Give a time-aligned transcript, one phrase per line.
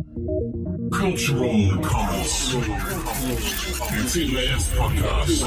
[0.00, 2.54] Cultural comments.
[3.92, 5.44] It's the latest podcast.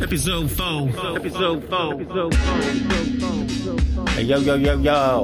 [0.00, 0.88] Episode 4.
[1.16, 1.94] Episode 4.
[1.94, 4.08] Episode 4.
[4.10, 5.22] Hey, yo, yo, yo, yo.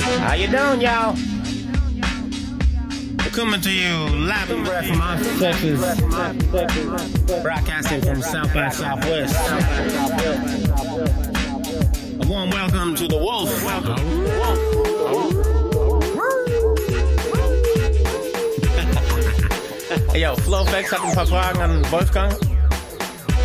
[0.00, 1.14] How you doing, y'all?
[3.32, 5.80] Coming to you live and direct from Austin, Texas.
[7.42, 9.36] Broadcasting from South by Southwest.
[12.42, 13.48] Warm welcome to the Wolf.
[20.10, 22.34] Hey, yo, Flowflex hat ein paar Fragen an Wolfgang,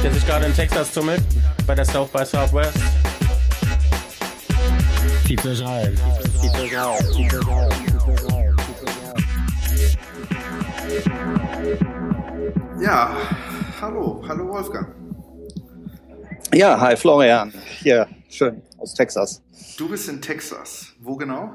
[0.03, 1.21] der sich gerade in Texas tummelt,
[1.67, 2.75] bei der South by Southwest.
[5.29, 5.95] Euch rein.
[6.41, 6.97] Zieht euch rein.
[7.13, 8.55] Zieht euch rein.
[12.81, 13.15] Ja,
[13.79, 14.87] hallo, hallo Wolfgang.
[16.51, 19.41] Ja, hi Florian, hier schön aus Texas.
[19.77, 20.93] Du bist in Texas.
[20.99, 21.51] Wo genau?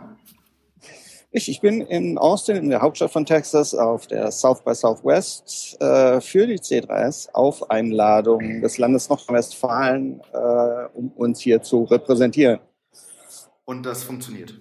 [1.34, 5.80] Ich, ich bin in Austin, in der Hauptstadt von Texas, auf der South by Southwest
[5.80, 12.60] äh, für die C3S auf Einladung des Landes Nordrhein-Westfalen, äh, um uns hier zu repräsentieren.
[13.64, 14.60] Und das funktioniert.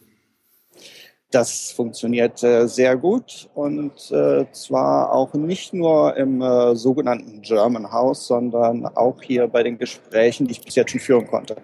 [1.29, 7.91] Das funktioniert äh, sehr gut und äh, zwar auch nicht nur im äh, sogenannten German
[7.91, 11.57] House, sondern auch hier bei den Gesprächen, die ich bis jetzt schon führen konnte.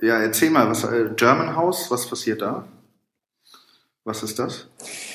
[0.00, 2.66] Ja, erzähl mal, was äh, German House, was passiert da?
[4.04, 4.68] Was ist das?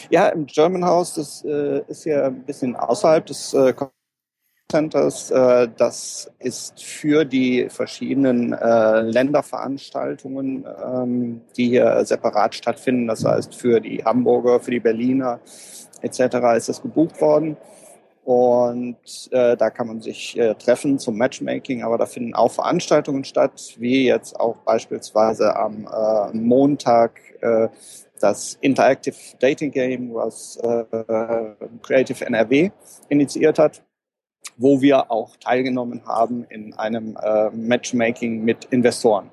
[0.09, 3.73] Ja, im German House, das äh, ist ja ein bisschen außerhalb des äh,
[4.72, 5.31] Centers.
[5.31, 13.07] Äh, das ist für die verschiedenen äh, Länderveranstaltungen, ähm, die hier separat stattfinden.
[13.07, 15.39] Das heißt, für die Hamburger, für die Berliner
[16.02, 16.19] etc.
[16.55, 17.57] ist das gebucht worden.
[18.23, 18.98] Und
[19.31, 23.75] äh, da kann man sich äh, treffen zum Matchmaking, aber da finden auch Veranstaltungen statt,
[23.80, 27.70] wie jetzt auch beispielsweise am äh, Montag äh,
[28.20, 30.84] das Interactive Dating Game, was äh,
[31.81, 32.69] Creative NRW
[33.08, 33.81] initiiert hat,
[34.58, 39.31] wo wir auch teilgenommen haben in einem äh, Matchmaking mit Investoren.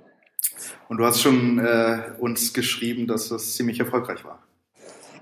[0.89, 4.46] Und du hast schon äh, uns geschrieben, dass das ziemlich erfolgreich war.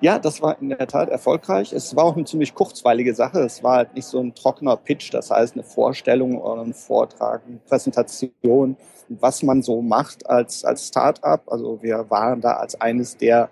[0.00, 1.72] Ja, das war in der Tat erfolgreich.
[1.72, 3.41] Es war auch eine ziemlich kurzweilige Sache.
[3.41, 7.43] Es war halt nicht so ein trockener Pitch, das heißt eine Vorstellung oder ein Vortrag,
[7.47, 8.77] eine Präsentation,
[9.09, 11.50] was man so macht als, als Start-up.
[11.50, 13.50] Also wir waren da als eines der,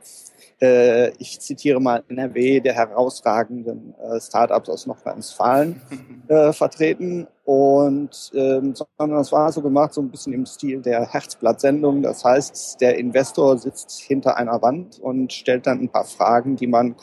[0.63, 5.83] äh, ich zitiere mal NRW, der herausragenden äh, Start-ups aus Nordrhein-Westfalen
[6.29, 7.27] äh, vertreten.
[7.45, 12.03] Und ähm, sondern das war so gemacht, so ein bisschen im Stil der Herzblatt-Sendung.
[12.03, 16.69] Das heißt, der Investor sitzt hinter einer Wand und stellt dann ein paar Fragen, die
[16.69, 16.95] man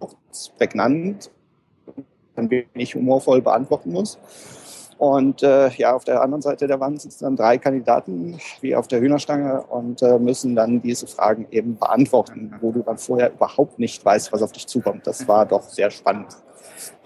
[0.00, 1.30] kurz prägnant,
[2.34, 4.18] ein wenig humorvoll beantworten muss.
[4.98, 8.88] Und äh, ja, auf der anderen Seite der Wand sitzen dann drei Kandidaten, wie auf
[8.88, 13.78] der Hühnerstange, und äh, müssen dann diese Fragen eben beantworten, wo du dann vorher überhaupt
[13.78, 15.06] nicht weißt, was auf dich zukommt.
[15.06, 16.36] Das war doch sehr spannend.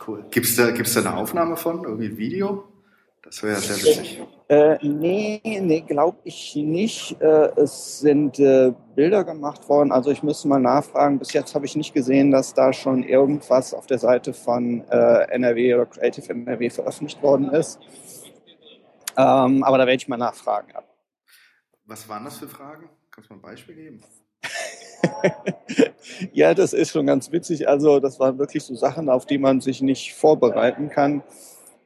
[0.06, 0.24] Cool.
[0.30, 1.84] Gibt's da, gibt's da eine Aufnahme von?
[1.84, 2.64] Irgendwie ein Video?
[3.32, 4.22] Das wäre ja sehr witzig.
[4.48, 7.18] Äh, nee, nee, glaube ich nicht.
[7.22, 9.90] Äh, es sind äh, Bilder gemacht worden.
[9.90, 11.18] Also ich müsste mal nachfragen.
[11.18, 15.30] Bis jetzt habe ich nicht gesehen, dass da schon irgendwas auf der Seite von äh,
[15.30, 17.80] NRW oder Creative NRW veröffentlicht worden ist.
[19.16, 20.68] Ähm, aber da werde ich mal nachfragen.
[20.74, 20.82] Ja.
[21.86, 22.90] Was waren das für Fragen?
[23.10, 24.02] Kannst du mal ein Beispiel geben?
[26.34, 27.66] ja, das ist schon ganz witzig.
[27.66, 31.22] Also das waren wirklich so Sachen, auf die man sich nicht vorbereiten kann.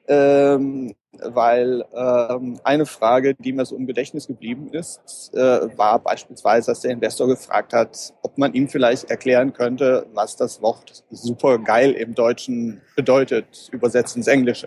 [0.09, 6.71] Ähm, weil ähm, eine Frage, die mir so im Gedächtnis geblieben ist, äh, war beispielsweise,
[6.71, 11.59] dass der Investor gefragt hat, ob man ihm vielleicht erklären könnte, was das Wort super
[11.59, 14.67] geil im Deutschen bedeutet, übersetzt ins Englische.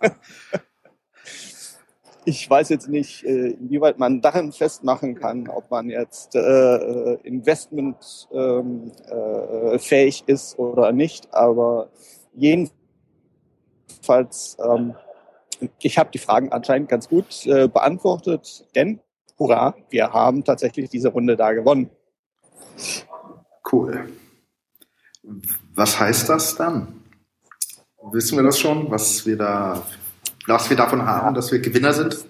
[2.24, 8.28] ich weiß jetzt nicht, äh, inwieweit man daran festmachen kann, ob man jetzt äh, investmentfähig
[8.32, 11.88] ähm, äh, fähig ist oder nicht, aber
[12.34, 12.70] jedenfalls
[14.64, 14.94] ähm,
[15.80, 19.00] ich habe die Fragen anscheinend ganz gut äh, beantwortet, denn
[19.38, 21.90] hurra, wir haben tatsächlich diese Runde da gewonnen.
[23.70, 24.08] Cool.
[25.74, 27.02] Was heißt das dann?
[28.10, 29.82] Wissen wir das schon, was wir da,
[30.46, 32.24] was wir davon haben, dass wir Gewinner sind?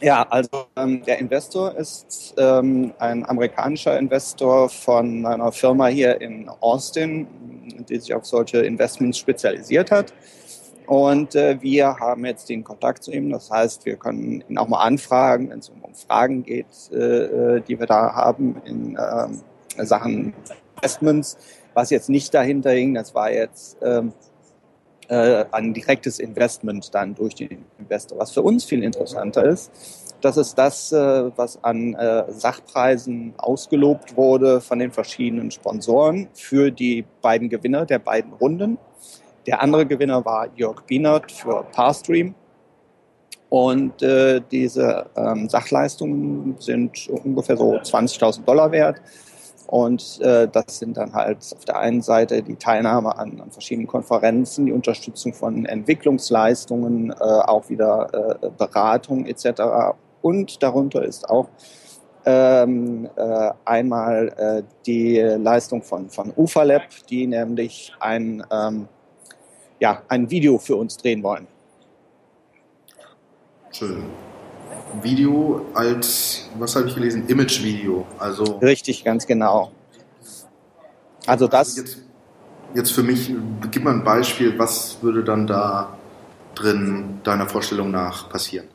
[0.00, 6.48] Ja, also ähm, der Investor ist ähm, ein amerikanischer Investor von einer Firma hier in
[6.48, 7.28] Austin,
[7.88, 10.12] die sich auf solche Investments spezialisiert hat.
[10.86, 13.30] Und äh, wir haben jetzt den Kontakt zu ihm.
[13.30, 16.96] Das heißt, wir können ihn auch mal anfragen, wenn es um, um Fragen geht, äh,
[16.96, 20.34] äh die wir da haben in äh, Sachen
[20.76, 21.36] Investments.
[21.74, 24.12] Was jetzt nicht dahinter hing, das war jetzt ähm,
[25.08, 28.18] äh, ein direktes Investment dann durch den Investor.
[28.18, 29.70] Was für uns viel interessanter ist,
[30.20, 31.96] das ist das, äh, was an
[32.28, 38.78] Sachpreisen ausgelobt wurde von den verschiedenen Sponsoren für die beiden Gewinner der beiden Runden.
[39.46, 42.34] Der andere Gewinner war Jörg Bienert für Parstream.
[43.48, 49.02] Und äh, diese ähm, Sachleistungen sind ungefähr so 20.000 Dollar wert.
[49.66, 53.86] Und äh, das sind dann halt auf der einen Seite die Teilnahme an, an verschiedenen
[53.86, 59.62] Konferenzen, die Unterstützung von Entwicklungsleistungen, äh, auch wieder äh, Beratung etc.
[60.20, 61.48] Und darunter ist auch
[62.24, 68.88] ähm, äh, einmal äh, die Leistung von, von UFALab, die nämlich ein, ähm,
[69.82, 71.48] ja, ein Video für uns drehen wollen.
[73.72, 74.04] Schön.
[75.02, 77.26] Video als, was habe ich gelesen?
[77.26, 78.06] Image-Video.
[78.16, 79.72] Also Richtig, ganz genau.
[81.26, 81.76] Also das.
[81.76, 81.98] Jetzt,
[82.74, 83.34] jetzt für mich,
[83.72, 85.98] gib mal ein Beispiel, was würde dann da
[86.54, 88.68] drin deiner Vorstellung nach passieren?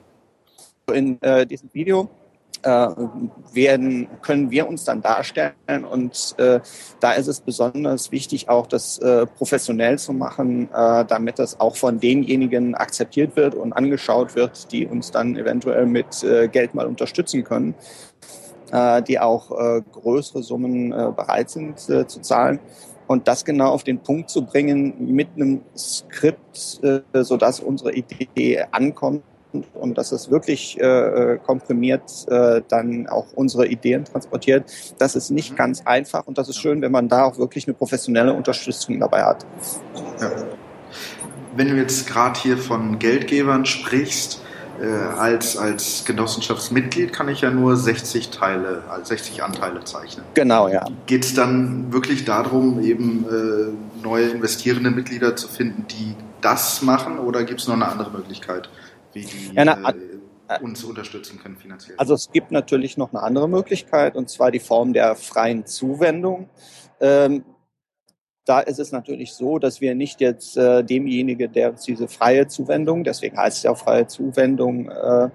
[0.94, 2.10] In äh, diesem Video
[2.68, 2.90] äh,
[3.54, 5.86] werden, können wir uns dann darstellen.
[5.90, 6.60] Und äh,
[7.00, 11.78] da ist es besonders wichtig, auch das äh, professionell zu machen, äh, damit das auch
[11.78, 16.88] von denjenigen akzeptiert wird und angeschaut wird, die uns dann eventuell mit äh, Geld mal
[16.88, 17.74] unterstützen können,
[18.74, 22.60] äh, die auch äh, größere Summen äh, bereit sind äh, zu zahlen.
[23.08, 28.66] Und das genau auf den Punkt zu bringen mit einem Skript, äh, sodass unsere Idee
[28.72, 29.24] ankommt
[29.74, 34.66] und dass es wirklich äh, komprimiert äh, dann auch unsere Ideen transportiert.
[34.98, 35.58] Das ist nicht mhm.
[35.58, 39.24] ganz einfach und das ist schön, wenn man da auch wirklich eine professionelle Unterstützung dabei
[39.24, 39.46] hat.
[40.20, 40.32] Ja.
[41.56, 44.42] Wenn du jetzt gerade hier von Geldgebern sprichst,
[44.80, 50.24] äh, als, als Genossenschaftsmitglied kann ich ja nur 60 Teile, also 60 Anteile zeichnen.
[50.36, 50.86] Genau, ja.
[51.08, 57.18] Geht es dann wirklich darum, eben äh, neue investierende Mitglieder zu finden, die das machen
[57.18, 58.70] oder gibt es noch eine andere Möglichkeit?
[59.18, 59.94] Wie die ja, na,
[60.48, 61.98] äh, uns unterstützen können finanziell?
[61.98, 66.50] Also es gibt natürlich noch eine andere Möglichkeit, und zwar die Form der freien Zuwendung.
[67.00, 67.44] Ähm,
[68.46, 72.48] da ist es natürlich so, dass wir nicht jetzt äh, demjenigen, der uns diese freie
[72.48, 75.30] Zuwendung, deswegen heißt es ja auch freie Zuwendung, äh,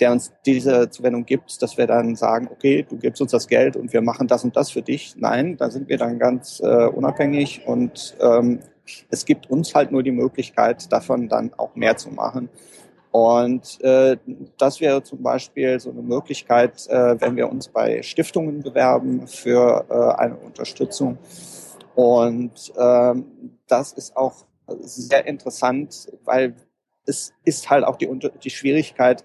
[0.00, 3.76] der uns diese Zuwendung gibt, dass wir dann sagen, okay, du gibst uns das Geld
[3.76, 5.14] und wir machen das und das für dich.
[5.16, 8.60] Nein, da sind wir dann ganz äh, unabhängig und ähm,
[9.10, 12.48] es gibt uns halt nur die Möglichkeit, davon dann auch mehr zu machen.
[13.14, 14.16] Und äh,
[14.58, 19.84] das wäre zum Beispiel so eine Möglichkeit, äh, wenn wir uns bei Stiftungen bewerben für
[19.88, 21.16] äh, eine Unterstützung.
[21.94, 24.46] Und ähm, das ist auch
[24.80, 26.56] sehr interessant, weil
[27.06, 28.08] es ist halt auch die,
[28.42, 29.22] die Schwierigkeit,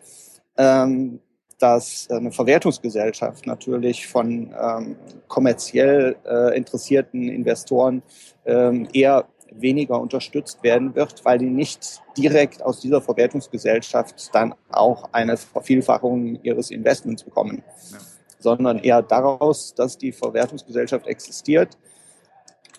[0.56, 1.20] ähm,
[1.58, 4.98] dass eine Verwertungsgesellschaft natürlich von ähm,
[5.28, 8.04] kommerziell äh, interessierten Investoren
[8.46, 15.10] ähm, eher weniger unterstützt werden wird, weil die nicht direkt aus dieser Verwertungsgesellschaft dann auch
[15.12, 17.98] eine Vervielfachung ihres Investments bekommen, ja.
[18.40, 21.78] sondern eher daraus, dass die Verwertungsgesellschaft existiert,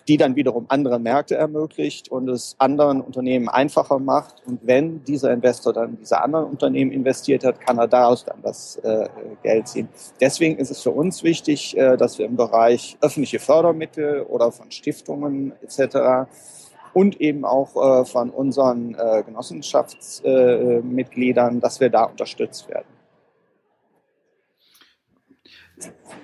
[0.07, 4.41] die dann wiederum andere Märkte ermöglicht und es anderen Unternehmen einfacher macht.
[4.45, 8.77] Und wenn dieser Investor dann diese anderen Unternehmen investiert hat, kann er daraus dann das
[8.77, 9.07] äh,
[9.43, 9.89] Geld ziehen.
[10.19, 14.71] Deswegen ist es für uns wichtig, äh, dass wir im Bereich öffentliche Fördermittel oder von
[14.71, 16.27] Stiftungen etc
[16.93, 22.85] und eben auch äh, von unseren äh, Genossenschaftsmitgliedern, dass wir da unterstützt werden.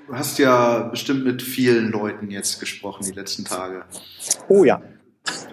[0.08, 3.84] Du hast ja bestimmt mit vielen Leuten jetzt gesprochen die letzten Tage.
[4.48, 4.82] Oh ja.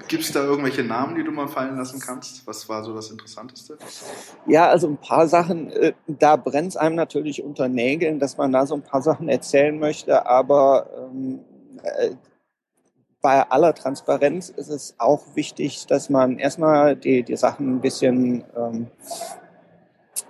[0.06, 2.46] Gibt es da irgendwelche Namen, die du mal fallen lassen kannst?
[2.46, 3.78] Was war so das Interessanteste?
[4.46, 8.52] Ja, also ein paar Sachen, äh, da brennt es einem natürlich unter Nägeln, dass man
[8.52, 11.40] da so ein paar Sachen erzählen möchte, aber ähm,
[11.82, 12.10] äh,
[13.24, 18.44] bei aller Transparenz ist es auch wichtig, dass man erstmal die, die Sachen ein bisschen
[18.54, 18.88] ähm,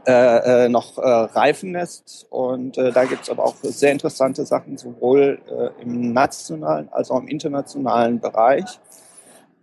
[0.07, 2.29] äh, äh, noch äh, reifen lässt.
[2.31, 7.11] Und äh, da gibt es aber auch sehr interessante Sachen, sowohl äh, im nationalen als
[7.11, 8.79] auch im internationalen Bereich.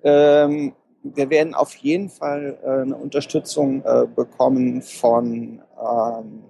[0.04, 3.82] Ähm, wir werden auf jeden Fall äh, eine Unterstützung
[4.14, 6.44] bekommen von ähm,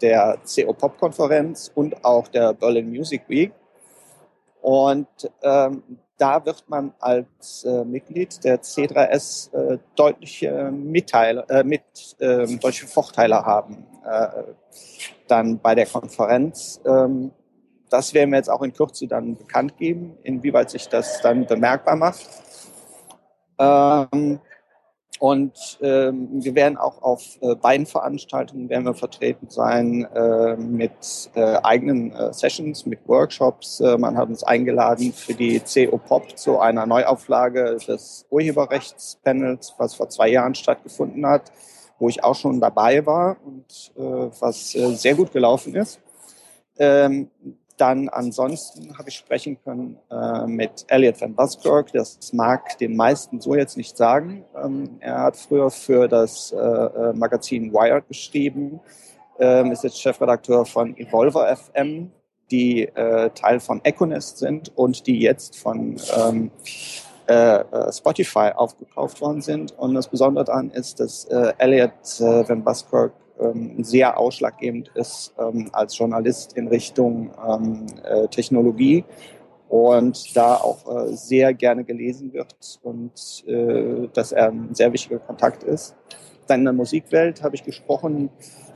[0.00, 3.52] der CO-Pop-Konferenz und auch der Berlin Music Week.
[4.68, 5.08] Und
[5.42, 5.82] ähm,
[6.18, 11.80] da wird man als äh, Mitglied der C3S äh, deutliche Mitteile, äh, mit
[12.18, 13.86] äh, deutsche Vorteile haben.
[14.04, 14.28] Äh,
[15.26, 16.82] dann bei der Konferenz.
[16.84, 17.30] Ähm,
[17.88, 21.96] das werden wir jetzt auch in Kürze dann bekannt geben, inwieweit sich das dann bemerkbar
[21.96, 22.28] macht.
[23.58, 24.38] Ähm,
[25.18, 31.30] und ähm, wir werden auch auf äh, beiden Veranstaltungen werden wir vertreten sein äh, mit
[31.34, 33.80] äh, eigenen äh, Sessions, mit Workshops.
[33.80, 39.94] Äh, man hat uns eingeladen für die CO Pop zu einer Neuauflage des Urheberrechtspanels, was
[39.94, 41.50] vor zwei Jahren stattgefunden hat,
[41.98, 46.00] wo ich auch schon dabei war und äh, was äh, sehr gut gelaufen ist.
[46.78, 47.30] Ähm,
[47.80, 51.92] dann ansonsten habe ich sprechen können äh, mit Elliot van Buskirk.
[51.92, 54.44] Das mag den meisten so jetzt nicht sagen.
[54.62, 58.80] Ähm, er hat früher für das äh, äh Magazin Wired geschrieben,
[59.38, 62.10] ähm, ist jetzt Chefredakteur von Evolver FM,
[62.50, 66.50] die äh, Teil von Econest sind und die jetzt von ähm,
[67.28, 69.78] äh, äh, Spotify aufgekauft worden sind.
[69.78, 75.96] Und das Besondere daran ist, dass Elliot Van Buskirk ähm, sehr ausschlaggebend ist ähm, als
[75.96, 79.04] Journalist in Richtung ähm, äh, Technologie
[79.68, 85.18] und da auch äh, sehr gerne gelesen wird und äh, dass er ein sehr wichtiger
[85.18, 85.94] Kontakt ist.
[86.46, 88.30] Dann in der Musikwelt habe ich gesprochen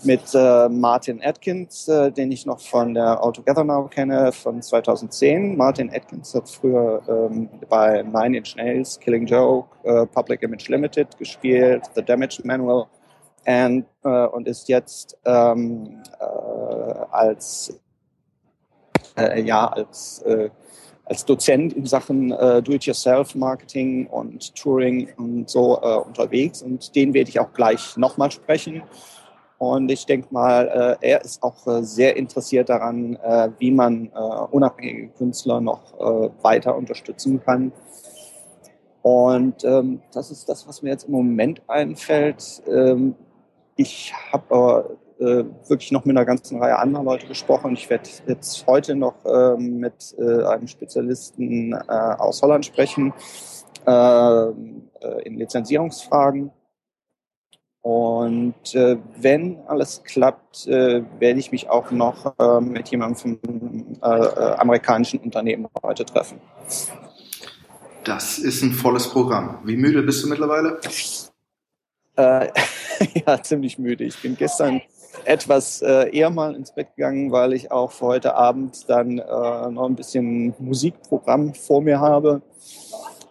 [0.04, 4.61] mit äh, Martin Atkins, äh, den ich noch von der All Together Now kenne, von
[4.61, 5.57] 2010.
[5.57, 11.16] Martin Atkins hat früher ähm, bei Nine Inch Nails, Killing Joke, äh, Public Image Limited
[11.16, 12.88] gespielt, The Damage Manual
[13.45, 16.25] and, äh, und ist jetzt ähm, äh,
[17.11, 17.81] als
[19.17, 20.51] äh, ja als äh,
[21.05, 27.29] als Dozent in Sachen äh, Do-it-yourself-Marketing und Touring und so äh, unterwegs und den werde
[27.29, 28.83] ich auch gleich nochmal sprechen.
[29.59, 33.17] Und ich denke mal, er ist auch sehr interessiert daran,
[33.61, 34.09] wie man
[34.51, 35.93] unabhängige Künstler noch
[36.43, 37.71] weiter unterstützen kann.
[39.03, 42.63] Und ähm, das ist das, was mir jetzt im Moment einfällt.
[42.69, 43.15] Ähm,
[43.76, 44.91] ich habe aber
[45.23, 47.73] äh, wirklich noch mit einer ganzen Reihe anderer Leute gesprochen.
[47.75, 53.12] Ich werde jetzt heute noch äh, mit äh, einem Spezialisten äh, aus Holland sprechen
[53.87, 56.50] ähm, äh, in Lizenzierungsfragen.
[57.83, 65.67] Und äh, wenn alles klappt, werde ich mich auch noch mit jemandem vom amerikanischen Unternehmen
[65.83, 66.41] heute treffen.
[68.05, 69.59] Das ist ein volles Programm.
[69.64, 70.79] Wie müde bist du mittlerweile?
[72.16, 72.49] Äh,
[73.26, 74.04] ja, ziemlich müde.
[74.04, 74.83] Ich bin gestern
[75.25, 79.71] etwas äh, eher mal ins Bett gegangen, weil ich auch für heute Abend dann äh,
[79.71, 82.42] noch ein bisschen Musikprogramm vor mir habe.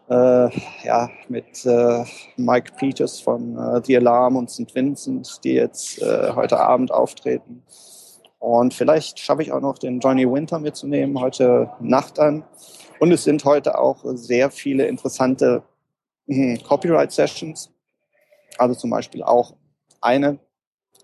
[0.09, 0.50] Äh,
[0.83, 2.03] ja, mit äh,
[2.35, 4.73] Mike Peters von äh, The Alarm und St.
[4.75, 7.63] Vincent, die jetzt äh, heute Abend auftreten.
[8.39, 12.43] Und vielleicht schaffe ich auch noch den Johnny Winter mitzunehmen, heute Nacht an.
[13.00, 15.63] Und es sind heute auch sehr viele interessante
[16.27, 17.70] hm, Copyright-Sessions
[18.58, 19.55] also zum Beispiel auch
[20.01, 20.39] eine,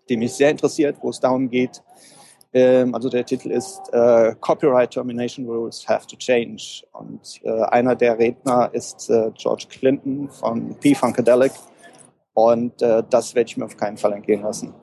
[0.10, 1.82] die mich sehr interessiert, wo es darum geht,
[2.54, 6.84] ähm, also der Titel ist äh, Copyright Termination Rules Have to Change.
[6.94, 11.52] Und äh, einer der Redner ist äh, George Clinton von P-Funkadelic.
[12.34, 14.74] Und äh, das werde ich mir auf keinen Fall entgehen lassen.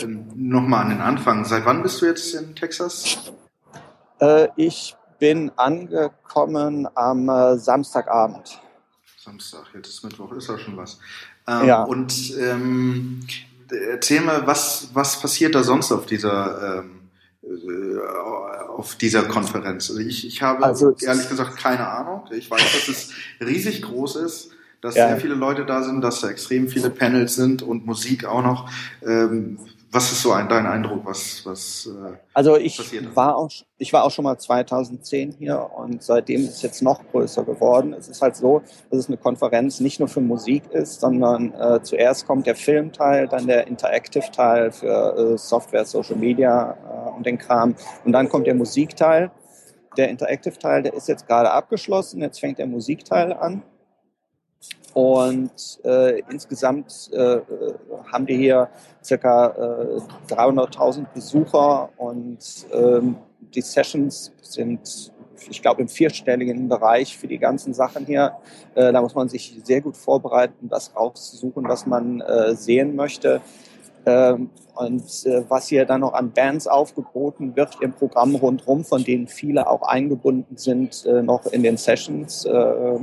[0.00, 1.44] Ähm, Nochmal an den Anfang.
[1.44, 3.32] Seit wann bist du jetzt in Texas?
[4.20, 8.60] Äh, ich bin angekommen am äh, Samstagabend.
[9.16, 10.98] Samstag, jetzt ist Mittwoch, ist auch schon was.
[11.46, 11.82] Ähm, ja.
[11.82, 13.20] Und ähm,
[13.90, 17.00] erzähl mal, was, was passiert da sonst auf dieser, ähm,
[17.42, 19.90] äh, auf dieser Konferenz?
[19.90, 22.22] Also ich, ich habe also, ehrlich gesagt keine Ahnung.
[22.32, 23.10] Ich weiß, dass es
[23.40, 25.08] riesig groß ist, dass ja.
[25.08, 28.70] sehr viele Leute da sind, dass da extrem viele Panels sind und Musik auch noch.
[29.06, 29.58] Ähm,
[29.94, 32.78] was ist so ein, dein Eindruck, was, was äh, Also ich
[33.14, 37.00] war auch ich war auch schon mal 2010 hier und seitdem ist es jetzt noch
[37.12, 37.92] größer geworden.
[37.92, 41.80] Es ist halt so, dass es eine Konferenz nicht nur für Musik ist, sondern äh,
[41.82, 47.38] zuerst kommt der Filmteil, dann der Interactive-Teil für äh, Software, Social Media äh, und den
[47.38, 49.30] Kram und dann kommt der Musikteil.
[49.96, 53.62] Der Interactive-Teil, der ist jetzt gerade abgeschlossen, jetzt fängt der Musikteil an.
[54.94, 57.40] Und äh, insgesamt äh,
[58.12, 58.68] haben wir hier
[59.02, 62.38] circa äh, 300.000 Besucher und
[62.72, 63.16] ähm,
[63.54, 65.12] die Sessions sind,
[65.50, 68.36] ich glaube, im vierstelligen Bereich für die ganzen Sachen hier.
[68.76, 73.40] Äh, da muss man sich sehr gut vorbereiten, das rauszusuchen, was man äh, sehen möchte.
[74.06, 79.04] Ähm, und äh, was hier dann noch an Bands aufgeboten wird im Programm rundherum, von
[79.04, 82.50] denen viele auch eingebunden sind, äh, noch in den Sessions, äh,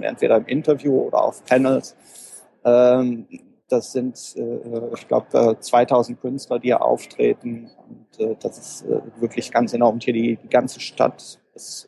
[0.01, 1.96] entweder im Interview oder auf Panels.
[2.65, 3.27] Ähm,
[3.70, 7.72] das sind, ich glaube, 2000 Künstler, die hier auftreten.
[7.88, 8.86] Und das ist
[9.22, 9.93] wirklich ganz enorm.
[9.93, 11.88] Und hier die, die ganze Stadt ist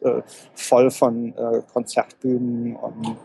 [0.54, 1.34] voll von
[1.74, 3.18] Konzertbühnen und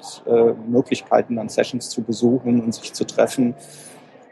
[0.68, 3.54] Möglichkeiten, dann Sessions zu besuchen und sich zu treffen.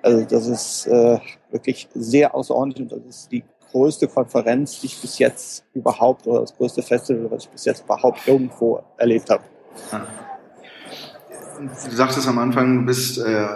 [0.07, 1.19] Also das ist äh,
[1.51, 6.43] wirklich sehr außerordentlich und das ist die größte Konferenz, die ich bis jetzt überhaupt oder
[6.43, 9.43] das größte Festival, was ich bis jetzt überhaupt irgendwo erlebt habe.
[11.59, 13.49] Du sagtest am Anfang, du bist äh,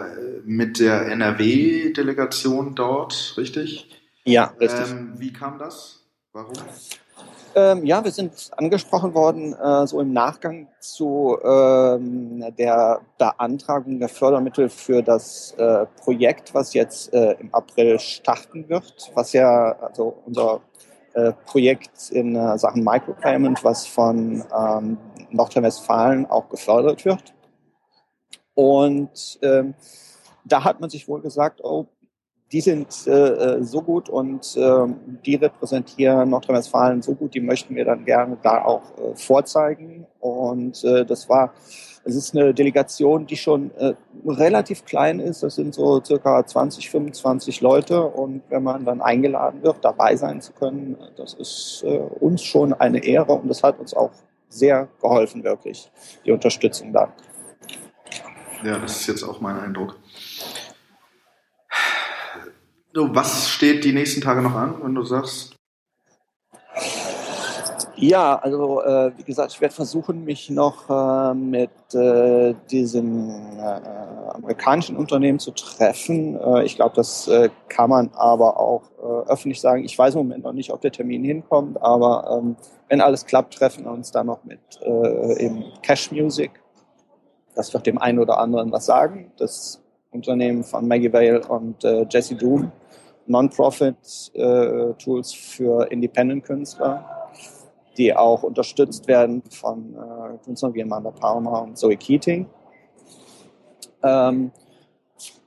[0.44, 3.88] mit der NRW-Delegation dort, richtig?
[4.24, 4.90] Ja, richtig.
[4.90, 6.04] Ähm, wie kam das?
[6.32, 6.54] Warum?
[7.54, 14.08] Ähm, ja, wir sind angesprochen worden, äh, so im Nachgang zu ähm, der Beantragung der
[14.08, 20.16] Fördermittel für das äh, Projekt, was jetzt äh, im April starten wird, was ja also
[20.26, 20.60] unser
[21.14, 24.96] äh, Projekt in äh, Sachen Micropayment, was von ähm,
[25.30, 27.34] Nordrhein-Westfalen auch gefördert wird.
[28.54, 29.74] Und ähm,
[30.44, 31.86] da hat man sich wohl gesagt, oh,
[32.52, 34.86] die sind äh, äh, so gut und äh,
[35.24, 40.06] die repräsentieren Nordrhein-Westfalen so gut, die möchten wir dann gerne da auch äh, vorzeigen.
[40.18, 41.54] Und äh, das war,
[42.04, 43.94] es ist eine Delegation, die schon äh,
[44.26, 45.44] relativ klein ist.
[45.44, 48.02] Das sind so circa 20, 25 Leute.
[48.02, 52.72] Und wenn man dann eingeladen wird, dabei sein zu können, das ist äh, uns schon
[52.72, 54.10] eine Ehre und das hat uns auch
[54.48, 55.88] sehr geholfen, wirklich,
[56.26, 57.12] die Unterstützung da.
[58.64, 59.96] Ja, das ist jetzt auch mein Eindruck.
[62.94, 65.54] Was steht die nächsten Tage noch an, wenn du sagst?
[68.00, 73.28] Ja, also äh, wie gesagt, ich werde versuchen, mich noch äh, mit äh, diesem
[73.58, 73.80] äh,
[74.32, 76.40] amerikanischen Unternehmen zu treffen.
[76.40, 78.82] Äh, ich glaube, das äh, kann man aber auch
[79.26, 79.84] öffentlich sagen.
[79.84, 82.56] Ich weiß im Moment noch nicht, ob der Termin hinkommt, aber ähm,
[82.88, 84.60] wenn alles klappt, treffen wir uns dann noch mit
[85.38, 86.50] eben Cash Music.
[87.54, 89.32] Das wird dem einen oder anderen was sagen.
[89.38, 89.80] Das
[90.10, 92.72] Unternehmen von Maggie Vale und Jesse Doom.
[93.30, 97.32] Non-Profit-Tools für Independent-Künstler,
[97.96, 102.46] die auch unterstützt werden von äh, Künstlern wie Amanda Palmer und Zoe Keating.
[104.02, 104.52] Ähm,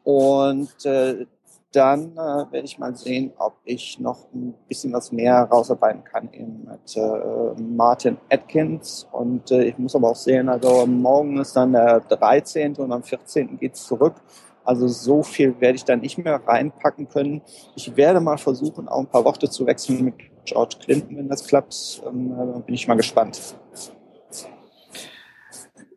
[0.03, 1.25] und äh,
[1.73, 6.29] dann äh, werde ich mal sehen, ob ich noch ein bisschen was mehr rausarbeiten kann
[6.31, 9.07] mit äh, Martin Atkins.
[9.11, 12.75] Und äh, ich muss aber auch sehen, also morgen ist dann der 13.
[12.75, 13.57] und am 14.
[13.57, 14.15] geht's zurück.
[14.65, 17.41] Also so viel werde ich da nicht mehr reinpacken können.
[17.75, 20.15] Ich werde mal versuchen, auch ein paar Worte zu wechseln mit
[20.45, 22.01] George Clinton, wenn das klappt.
[22.07, 23.55] Ähm, bin ich mal gespannt.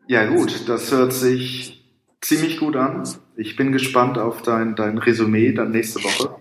[0.08, 1.84] Ja gut, das hört sich
[2.20, 3.08] ziemlich gut an.
[3.36, 6.36] Ich bin gespannt auf dein, dein Resümee dann nächste Woche,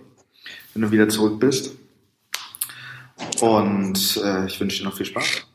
[0.74, 1.75] wenn du wieder zurück bist.
[3.41, 5.48] Und äh, ich wünsche dir noch viel Spaß.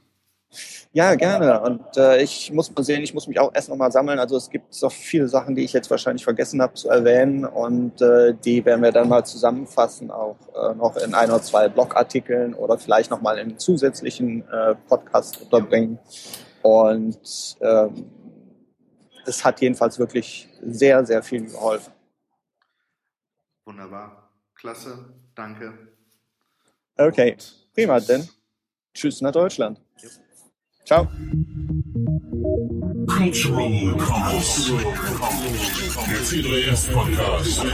[0.92, 1.60] Ja, gerne.
[1.60, 4.18] Und äh, ich muss mal sehen, ich muss mich auch erst nochmal sammeln.
[4.18, 7.44] Also es gibt so viele Sachen, die ich jetzt wahrscheinlich vergessen habe zu erwähnen.
[7.44, 11.68] Und äh, die werden wir dann mal zusammenfassen, auch äh, noch in ein oder zwei
[11.68, 16.00] Blogartikeln oder vielleicht nochmal in zusätzlichen äh, Podcast unterbringen.
[16.62, 18.10] Und ähm,
[19.26, 21.92] es hat jedenfalls wirklich sehr, sehr viel geholfen.
[23.64, 24.30] Wunderbar.
[24.56, 25.14] Klasse.
[25.36, 25.72] Danke.
[26.96, 27.36] Okay,
[27.72, 28.28] prima, denn
[28.92, 29.80] tschüss nach Deutschland.
[30.90, 31.06] Ciao.
[33.06, 34.72] Cultural Commerce.
[36.08, 37.64] Der CDS Podcast.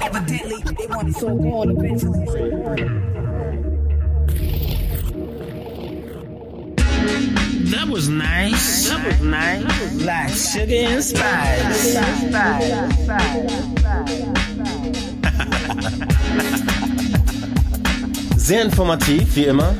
[0.00, 2.24] Evidently, they want it so hard eventually.
[7.72, 8.88] That was nice.
[8.88, 10.04] That was nice.
[10.04, 11.98] Like sugar and spice.
[18.36, 19.74] Sehr informativ, wie immer.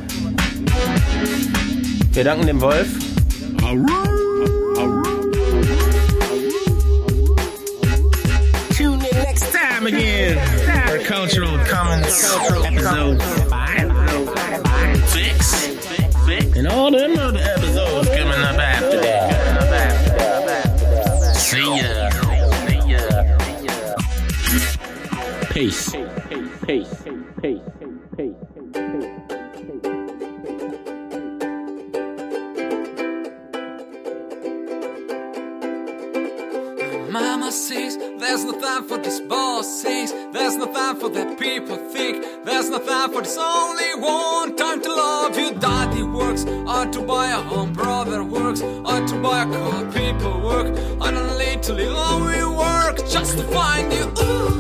[2.14, 2.88] Wir danken dem Wolf.
[8.76, 10.38] Tune in next time again
[10.88, 12.04] for Cultural Commons
[12.64, 19.32] episode 5, 6, and all them other episodes coming up after that.
[21.34, 22.10] See ya.
[25.50, 25.90] Peace.
[25.90, 26.11] Peace.
[38.32, 40.10] There's no time for these bosses.
[40.32, 42.24] There's no time for the people think.
[42.46, 45.52] There's no time for this only one time to love you.
[45.52, 47.74] Daddy works or to buy a home.
[47.74, 49.84] Brother works or to buy a car.
[49.92, 50.68] People work
[51.02, 54.10] on a little, little we work just to find you.
[54.24, 54.51] Ooh,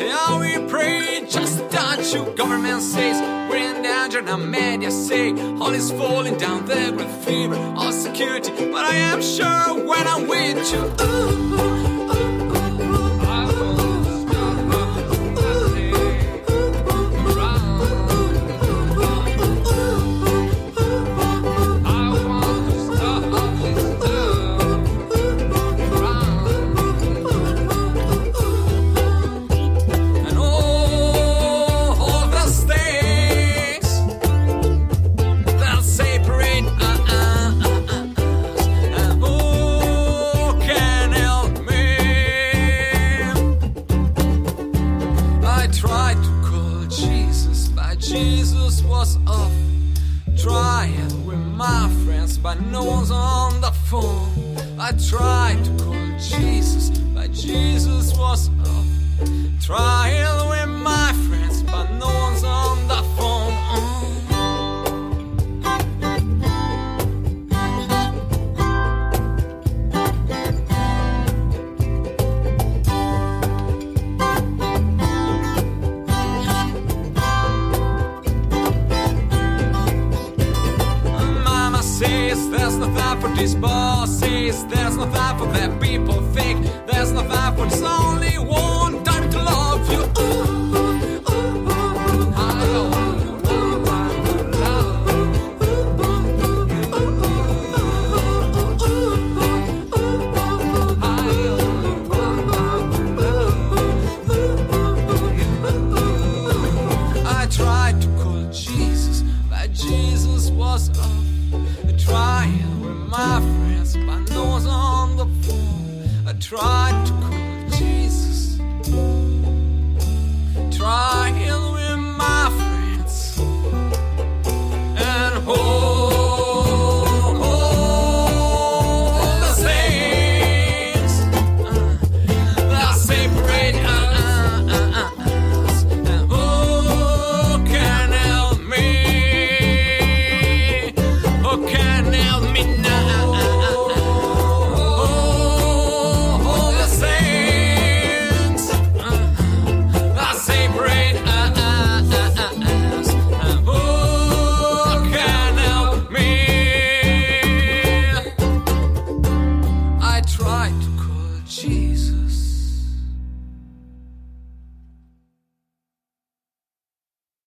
[0.00, 1.24] how we pray.
[1.28, 2.24] just to touch you.
[2.34, 6.66] Government says we're in danger, now media say all is falling down.
[6.66, 10.82] there great fever of security, but I am sure when I'm with you.
[11.04, 11.91] Ooh,
[51.62, 54.28] my friends, but no one's on the phone.
[54.80, 58.88] I tried to call Jesus, but Jesus was off.
[59.60, 61.11] Trying with my
[83.42, 84.64] these bosses.
[84.66, 86.64] There's no time for that people think.
[86.86, 90.02] There's no time for this only one time to love you.
[90.22, 90.51] Ooh,